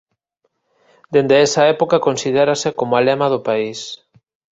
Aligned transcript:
Dende 1.13 1.35
esa 1.47 1.63
época 1.73 2.03
considérase 2.07 2.69
como 2.79 2.93
a 2.95 3.03
lema 3.07 3.27
do 3.33 3.39
país. 3.47 3.79